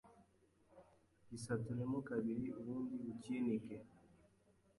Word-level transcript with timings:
Gisaturemo 1.29 1.97
kabiri, 2.09 2.45
ubundi 2.59 2.95
ukinike 3.11 3.75